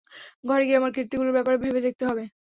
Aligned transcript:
ঘরে 0.47 0.63
গিয়ে 0.63 0.79
আমার 0.79 0.91
কীর্তিগুলোর 0.95 1.35
ব্যাপারে 1.37 1.57
ভেবে 1.63 1.81
দেখতে 1.81 2.03
হবে। 2.09 2.23